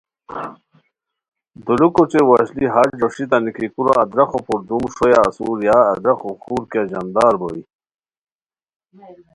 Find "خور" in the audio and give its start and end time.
6.41-6.61